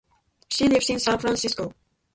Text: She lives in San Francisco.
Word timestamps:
She 0.49 0.67
lives 0.67 0.89
in 0.89 0.97
San 0.99 1.19
Francisco. 1.19 1.75